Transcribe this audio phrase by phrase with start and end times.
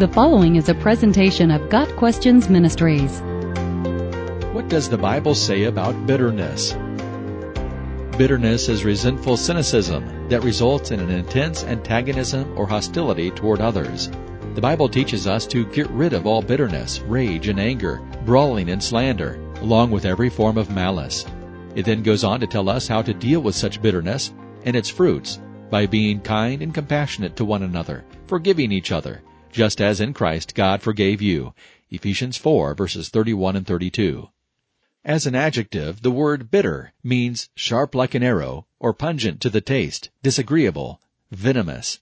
[0.00, 3.20] The following is a presentation of Got Questions Ministries.
[4.54, 6.72] What does the Bible say about bitterness?
[8.16, 14.08] Bitterness is resentful cynicism that results in an intense antagonism or hostility toward others.
[14.54, 18.82] The Bible teaches us to get rid of all bitterness, rage, and anger, brawling and
[18.82, 21.26] slander, along with every form of malice.
[21.74, 24.32] It then goes on to tell us how to deal with such bitterness
[24.64, 29.20] and its fruits by being kind and compassionate to one another, forgiving each other,
[29.52, 31.54] just as in Christ God forgave you.
[31.90, 34.28] Ephesians 4 verses 31 and 32.
[35.04, 39.60] As an adjective, the word bitter means sharp like an arrow or pungent to the
[39.60, 41.00] taste, disagreeable,
[41.30, 42.00] venomous.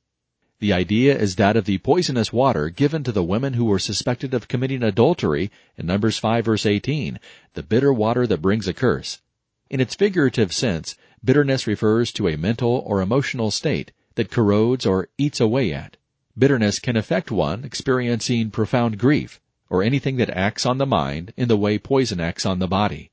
[0.61, 4.35] The idea is that of the poisonous water given to the women who were suspected
[4.35, 7.21] of committing adultery in Numbers 5 verse 18,
[7.55, 9.21] the bitter water that brings a curse.
[9.71, 15.09] In its figurative sense, bitterness refers to a mental or emotional state that corrodes or
[15.17, 15.97] eats away at.
[16.39, 21.49] Bitterness can affect one experiencing profound grief, or anything that acts on the mind in
[21.49, 23.11] the way poison acts on the body.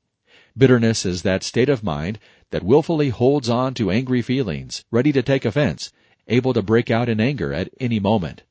[0.56, 2.20] Bitterness is that state of mind
[2.52, 5.92] that willfully holds on to angry feelings, ready to take offense,
[6.28, 8.44] able to break out in anger at any moment.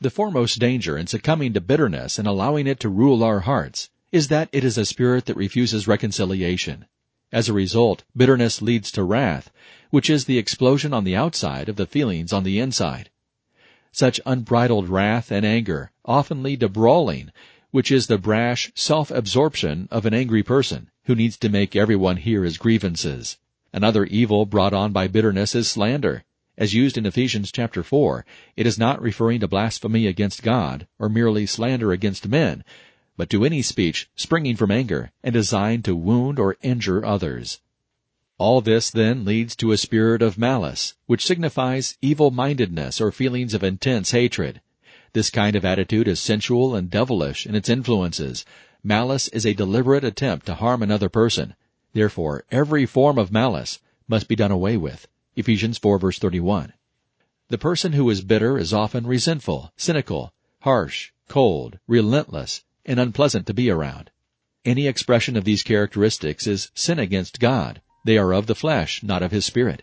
[0.00, 4.28] The foremost danger in succumbing to bitterness and allowing it to rule our hearts is
[4.28, 6.86] that it is a spirit that refuses reconciliation.
[7.32, 9.50] As a result, bitterness leads to wrath,
[9.90, 13.10] which is the explosion on the outside of the feelings on the inside.
[13.98, 17.32] Such unbridled wrath and anger often lead to brawling,
[17.72, 22.44] which is the brash self-absorption of an angry person who needs to make everyone hear
[22.44, 23.38] his grievances.
[23.72, 26.22] Another evil brought on by bitterness is slander.
[26.56, 28.24] As used in Ephesians chapter 4,
[28.56, 32.62] it is not referring to blasphemy against God or merely slander against men,
[33.16, 37.58] but to any speech springing from anger and designed to wound or injure others.
[38.38, 43.64] All this then leads to a spirit of malice, which signifies evil-mindedness or feelings of
[43.64, 44.60] intense hatred.
[45.12, 48.44] This kind of attitude is sensual and devilish in its influences.
[48.84, 51.56] Malice is a deliberate attempt to harm another person.
[51.94, 55.08] Therefore, every form of malice must be done away with.
[55.34, 56.74] Ephesians 4 verse 31.
[57.48, 63.54] The person who is bitter is often resentful, cynical, harsh, cold, relentless, and unpleasant to
[63.54, 64.12] be around.
[64.64, 67.80] Any expression of these characteristics is sin against God.
[68.04, 69.82] They are of the flesh, not of his spirit.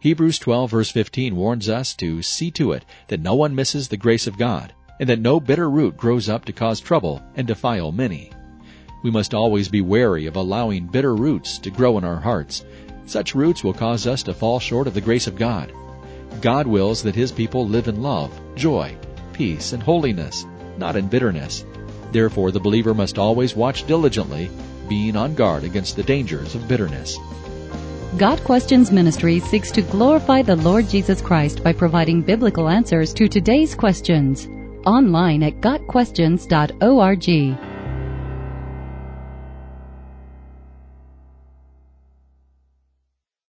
[0.00, 3.96] Hebrews 12 verse 15 warns us to see to it that no one misses the
[3.96, 7.90] grace of God, and that no bitter root grows up to cause trouble and defile
[7.90, 8.30] many.
[9.02, 12.64] We must always be wary of allowing bitter roots to grow in our hearts.
[13.06, 15.72] Such roots will cause us to fall short of the grace of God.
[16.40, 18.96] God wills that His people live in love, joy,
[19.32, 20.44] peace, and holiness,
[20.78, 21.64] not in bitterness.
[22.12, 24.50] Therefore, the believer must always watch diligently,
[24.88, 27.18] being on guard against the dangers of bitterness.
[28.16, 33.26] Got Questions Ministry seeks to glorify the Lord Jesus Christ by providing biblical answers to
[33.26, 34.48] today's questions.
[34.86, 37.73] Online at GotQuestions.org.